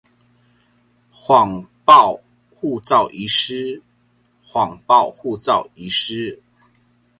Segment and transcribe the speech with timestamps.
[1.13, 2.23] 謊報
[2.55, 3.83] 護照遺失